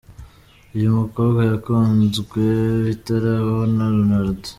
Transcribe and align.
Uyu 0.75 0.89
mukobwa 0.99 1.41
yakunzwe 1.51 2.41
bitarabaho 2.85 3.63
na 3.75 3.85
Ronaldo. 3.95 4.47